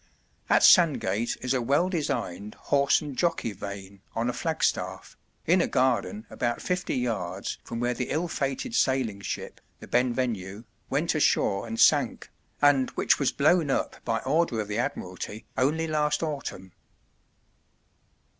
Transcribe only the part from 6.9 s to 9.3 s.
yards from where the ill fated sailing